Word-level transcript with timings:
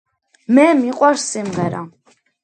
მე 0.57 0.63
მიყვარს 0.79 1.25
სიმღერა 1.33 1.83